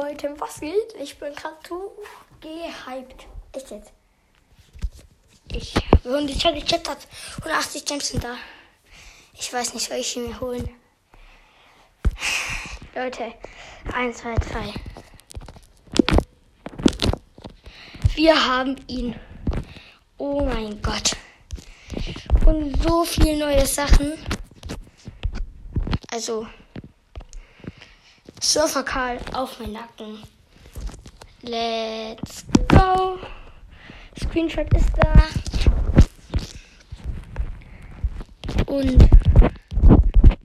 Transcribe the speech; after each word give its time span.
Leute, 0.00 0.32
was 0.38 0.60
geht? 0.60 0.94
Ich 1.00 1.18
bin 1.18 1.34
gerade 1.34 1.56
so 1.68 1.96
gehypt. 2.40 3.26
Echt 3.52 3.70
jetzt. 3.72 3.92
Ich 5.50 5.74
und 6.04 6.30
ich 6.30 6.44
habe 6.46 6.60
hat 6.60 7.08
180 7.38 7.84
Gems 7.84 8.08
sind 8.08 8.22
da. 8.22 8.36
Ich 9.34 9.52
weiß 9.52 9.74
nicht, 9.74 9.88
soll 9.88 9.96
ich 9.96 10.16
ihn 10.16 10.28
mir 10.28 10.40
holen? 10.40 10.70
Leute, 12.94 13.34
1, 13.92 14.18
2, 14.18 14.34
3. 14.36 14.74
Wir 18.14 18.46
haben 18.46 18.76
ihn. 18.86 19.18
Oh 20.16 20.44
mein 20.44 20.80
Gott. 20.80 21.16
Und 22.46 22.80
so 22.82 23.04
viele 23.04 23.38
neue 23.38 23.66
Sachen. 23.66 24.12
Also, 26.12 26.46
Surfer 28.40 28.82
Karl 28.82 29.18
auf 29.32 29.58
meinen 29.58 29.72
Nacken. 29.72 30.22
Let's 31.42 32.44
go. 32.68 33.18
Screenshot 34.18 34.72
ist 34.74 34.90
da. 34.96 35.14
Und 38.66 39.08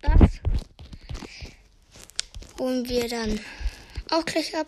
das 0.00 0.30
holen 2.58 2.88
wir 2.88 3.08
dann 3.08 3.40
auch 4.10 4.24
gleich 4.24 4.56
ab. 4.56 4.66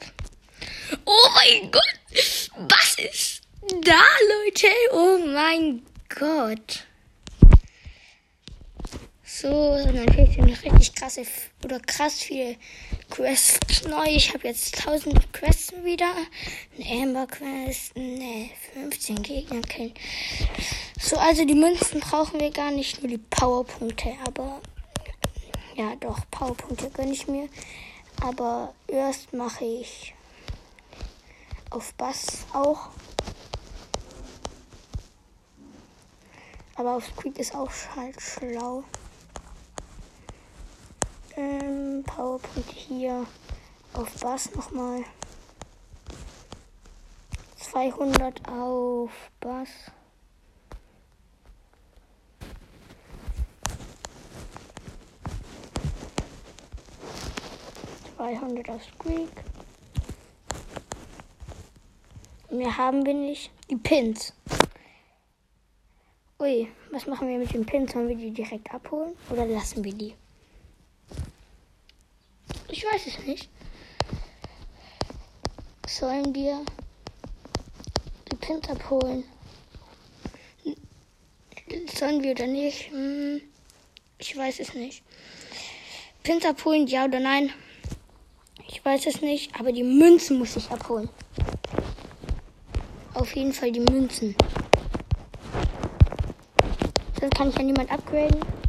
Oh 1.04 1.28
mein 1.34 1.70
Gott! 1.70 1.82
Was 2.68 2.96
ist 2.98 3.42
da, 3.82 4.02
Leute? 4.44 4.68
Oh 4.92 5.18
mein 5.26 5.82
Gott. 6.08 6.86
So, 9.36 9.48
natürlich 9.48 10.36
sind 10.36 10.44
richtig 10.44 10.94
krasse 10.94 11.22
oder 11.64 11.80
krass 11.80 12.22
viele 12.22 12.54
Quests 13.10 13.82
neu. 13.82 14.04
Ich 14.06 14.32
habe 14.32 14.46
jetzt 14.46 14.78
1000 14.78 15.32
Quests 15.32 15.72
wieder. 15.82 16.14
Eine 16.78 17.02
Amber 17.02 17.26
Quest, 17.26 17.96
ne, 17.96 18.50
15 18.74 19.24
Gegner 19.24 19.60
killen. 19.62 19.92
So, 21.00 21.16
also 21.16 21.44
die 21.44 21.56
Münzen 21.56 21.98
brauchen 21.98 22.38
wir 22.38 22.52
gar 22.52 22.70
nicht, 22.70 23.02
nur 23.02 23.10
die 23.10 23.18
Powerpunkte. 23.18 24.12
Aber 24.24 24.60
ja, 25.74 25.96
doch, 25.96 26.20
Powerpunkte 26.30 26.90
gönne 26.90 27.12
ich 27.12 27.26
mir. 27.26 27.48
Aber 28.22 28.72
erst 28.86 29.32
mache 29.32 29.64
ich 29.64 30.14
auf 31.70 31.92
Bass 31.94 32.46
auch. 32.52 32.90
Aber 36.76 36.94
auf 36.94 37.06
Squeak 37.06 37.40
ist 37.40 37.52
auch 37.52 37.72
halt 37.96 38.14
schlau. 38.22 38.84
Ähm, 41.36 42.04
Powerpunkt 42.04 42.70
hier 42.70 43.26
auf 43.92 44.08
Bass 44.20 44.54
nochmal. 44.54 45.04
200 47.56 48.48
auf 48.48 49.10
Bass. 49.40 49.68
Zweihundert 58.16 58.70
auf 58.70 58.82
Squeak. 58.84 59.28
Mehr 62.50 62.76
haben 62.76 63.04
wir 63.04 63.14
nicht. 63.14 63.50
Die 63.68 63.76
Pins. 63.76 64.32
Ui, 66.38 66.68
was 66.92 67.06
machen 67.06 67.26
wir 67.26 67.38
mit 67.38 67.52
den 67.52 67.66
Pins? 67.66 67.92
Sollen 67.92 68.08
wir 68.08 68.16
die 68.16 68.30
direkt 68.30 68.72
abholen 68.72 69.16
oder 69.30 69.46
lassen 69.46 69.82
wir 69.82 69.92
die? 69.92 70.14
Ich 72.76 72.84
weiß 72.84 73.06
es 73.06 73.24
nicht. 73.24 73.48
Sollen 75.86 76.34
wir 76.34 76.60
die 78.28 78.34
Pins 78.34 78.68
abholen? 78.68 79.22
Sollen 81.96 82.20
wir 82.24 82.32
oder 82.32 82.48
nicht? 82.48 82.90
Hm, 82.90 83.40
ich 84.18 84.36
weiß 84.36 84.58
es 84.58 84.74
nicht. 84.74 85.04
Pins 86.24 86.44
abholen, 86.44 86.88
ja 86.88 87.04
oder 87.04 87.20
nein? 87.20 87.52
Ich 88.66 88.84
weiß 88.84 89.06
es 89.06 89.20
nicht, 89.20 89.54
aber 89.56 89.70
die 89.70 89.84
Münzen 89.84 90.40
muss 90.40 90.56
ich 90.56 90.68
abholen. 90.68 91.08
Auf 93.14 93.36
jeden 93.36 93.52
Fall 93.52 93.70
die 93.70 93.78
Münzen. 93.78 94.34
Dann 97.20 97.30
kann 97.30 97.50
ich 97.50 97.56
ja 97.56 97.62
niemand 97.62 97.92
upgraden. 97.92 98.63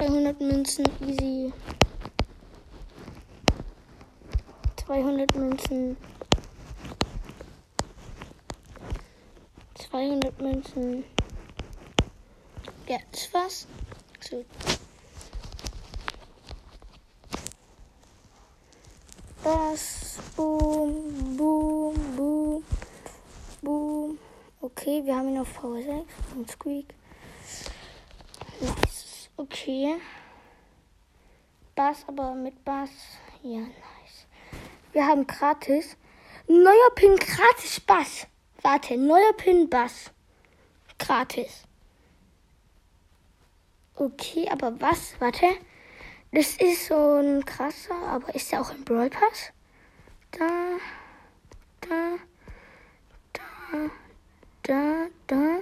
200 0.00 0.40
Münzen, 0.40 0.86
easy. 1.06 1.52
200 4.86 5.34
Münzen. 5.34 5.94
200 9.74 10.40
Münzen. 10.40 11.04
Das 12.86 13.34
war's. 13.34 13.66
So. 14.20 14.42
Das. 19.44 20.16
Boom, 20.34 21.36
boom, 21.36 21.94
boom, 22.16 22.64
boom. 23.60 24.18
Okay, 24.62 25.02
wir 25.04 25.14
haben 25.14 25.28
ihn 25.28 25.40
auf 25.40 25.52
Power 25.52 25.76
6 25.76 25.90
und 26.36 26.50
Squeak. 26.50 26.94
Okay. 29.40 29.96
Bass, 31.74 32.04
aber 32.06 32.34
mit 32.34 32.62
Bass. 32.62 32.90
Ja, 33.42 33.60
nice. 33.60 34.26
Wir 34.92 35.06
haben 35.06 35.26
gratis. 35.26 35.96
Neuer 36.46 36.90
Pin 36.94 37.16
gratis 37.16 37.80
Bass. 37.80 38.26
Warte, 38.60 38.98
neuer 38.98 39.32
Pin 39.38 39.70
Bass. 39.70 40.10
Gratis. 40.98 41.62
Okay, 43.94 44.46
aber 44.50 44.78
was? 44.78 45.18
Warte. 45.20 45.46
Das 46.32 46.56
ist 46.56 46.88
so 46.88 47.14
ein 47.14 47.42
krasser, 47.42 47.94
aber 47.94 48.34
ist 48.34 48.52
der 48.52 48.60
auch 48.60 48.74
im 48.74 48.84
Brawl 48.84 49.08
Pass? 49.08 49.52
Da, 50.32 50.76
da, 51.80 52.18
da, 53.32 53.90
da, 54.64 55.06
da. 55.26 55.60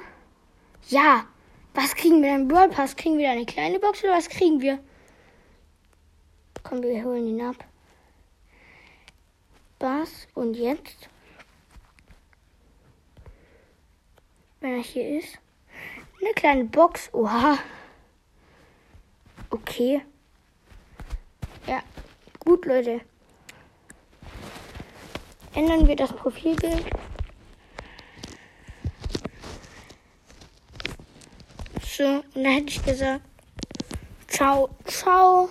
Ja, 0.89 1.27
was 1.75 1.95
kriegen 1.95 2.23
wir 2.23 2.31
denn? 2.31 2.49
Brawl 2.49 2.69
Pass? 2.69 2.97
Kriegen 2.97 3.19
wir 3.19 3.27
da 3.27 3.33
eine 3.33 3.47
kleine 3.47 3.79
Box 3.79 4.03
oder 4.03 4.15
was 4.15 4.29
kriegen 4.29 4.61
wir? 4.61 4.79
Komm, 6.63 6.83
wir 6.83 7.05
holen 7.05 7.27
ihn 7.27 7.41
ab. 7.41 7.57
Bass 9.79 10.27
und 10.35 10.55
jetzt? 10.55 11.09
Wenn 14.61 14.75
er 14.75 14.83
hier 14.83 15.19
ist. 15.19 15.39
Eine 16.21 16.33
kleine 16.35 16.65
Box. 16.65 17.13
Oha. 17.15 17.59
Okay. 19.51 20.03
Ja. 21.67 21.83
Gut, 22.41 22.67
Leute. 22.67 23.01
Ändern 25.55 25.87
wir 25.87 25.97
das 25.97 26.13
Profilbild. 26.13 26.85
So, 31.99 32.05
und 32.05 32.45
dann 32.45 32.45
hätte 32.45 32.69
ich 32.69 32.85
gesagt, 32.85 33.23
ciao, 34.29 34.69
ciao. 34.85 35.49